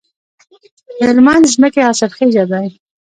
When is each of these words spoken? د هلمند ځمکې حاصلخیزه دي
د 0.97 0.99
هلمند 1.09 1.43
ځمکې 1.53 1.79
حاصلخیزه 1.87 2.43
دي 2.51 2.67